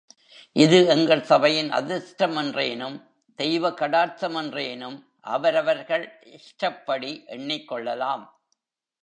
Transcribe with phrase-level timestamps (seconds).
[0.55, 2.97] இது எங்கள் சபையின் அதிர்ஷ்ட மென்றேனும்,
[3.39, 4.97] தெய்வ கடாட்சமென்றேனும்
[5.35, 6.05] அவரவர்கள்
[6.31, 8.25] இஷ்டப்படி எண்ணிக்கொள்ளலாம்.